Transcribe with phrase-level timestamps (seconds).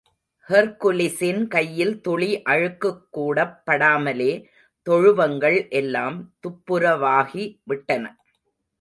[0.49, 4.31] ஹெர்க்குலிஸின் கையில் துளி அழுக்குக்கூடப் படாமலே,
[4.87, 8.03] தொழுவங்கள் எல்லாம் துப்புரவாகி விட்டன.